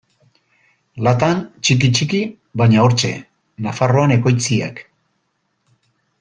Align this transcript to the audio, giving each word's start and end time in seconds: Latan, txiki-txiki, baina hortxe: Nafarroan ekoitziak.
Latan, 1.07 1.43
txiki-txiki, 1.67 2.21
baina 2.63 2.81
hortxe: 2.87 3.13
Nafarroan 3.67 4.15
ekoitziak. 4.17 4.83